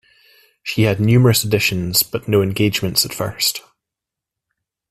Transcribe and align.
She 0.63 0.81
had 0.81 0.99
numerous 0.99 1.45
auditions 1.45 2.03
but 2.11 2.27
no 2.27 2.41
engagements 2.41 3.05
at 3.05 3.13
first. 3.13 3.61